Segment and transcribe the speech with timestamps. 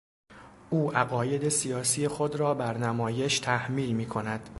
[0.69, 4.49] او عقاید سیاسی خود را بر نمایش تحمیل میکند.